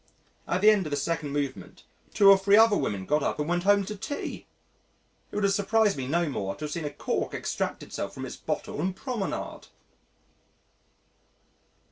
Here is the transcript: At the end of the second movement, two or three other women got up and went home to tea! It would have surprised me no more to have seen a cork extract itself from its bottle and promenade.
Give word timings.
At 0.47 0.61
the 0.61 0.71
end 0.71 0.87
of 0.87 0.89
the 0.89 0.97
second 0.97 1.29
movement, 1.29 1.83
two 2.11 2.27
or 2.27 2.35
three 2.35 2.57
other 2.57 2.75
women 2.75 3.05
got 3.05 3.21
up 3.21 3.37
and 3.39 3.47
went 3.47 3.65
home 3.65 3.85
to 3.85 3.95
tea! 3.95 4.47
It 5.31 5.35
would 5.35 5.43
have 5.43 5.53
surprised 5.53 5.95
me 5.95 6.07
no 6.07 6.27
more 6.27 6.55
to 6.55 6.65
have 6.65 6.71
seen 6.71 6.85
a 6.85 6.89
cork 6.89 7.35
extract 7.35 7.83
itself 7.83 8.11
from 8.11 8.25
its 8.25 8.35
bottle 8.35 8.81
and 8.81 8.95
promenade. 8.95 9.67